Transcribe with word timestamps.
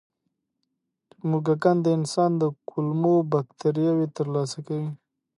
موږکان 1.29 1.77
د 1.85 1.87
انسان 1.97 2.31
د 2.41 2.43
کولمو 2.69 3.15
بکتریاوو 3.31 4.11
ترلاسه 4.17 4.59
کوي. 4.67 4.89